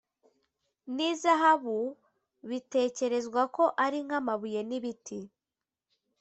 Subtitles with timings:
[0.95, 1.79] n izahabu
[2.49, 5.19] bitekerezwa ko ari nk amabuye n ibiti